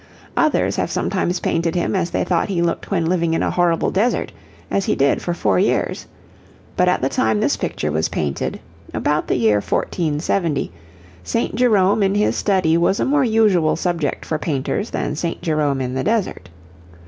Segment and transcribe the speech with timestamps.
[0.35, 3.91] Others have sometimes painted him as they thought he looked when living in a horrible
[3.91, 4.31] desert,
[4.71, 6.07] as he did for four years.
[6.75, 8.59] But at the time this picture was painted,
[8.95, 10.71] about the year 1470,
[11.23, 11.53] St.
[11.53, 15.39] Jerome in his study was a more usual subject for painters than St.
[15.39, 16.49] Jerome in the desert.